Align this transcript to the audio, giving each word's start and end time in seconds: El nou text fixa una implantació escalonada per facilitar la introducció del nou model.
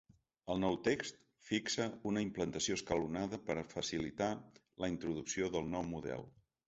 El 0.51 0.61
nou 0.61 0.77
text 0.87 1.19
fixa 1.49 1.85
una 2.11 2.23
implantació 2.25 2.77
escalonada 2.79 3.41
per 3.51 3.57
facilitar 3.75 4.31
la 4.85 4.91
introducció 4.95 5.55
del 5.59 5.71
nou 5.77 5.87
model. 5.93 6.27